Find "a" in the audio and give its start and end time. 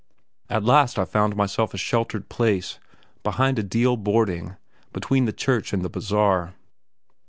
1.75-1.77, 3.59-3.63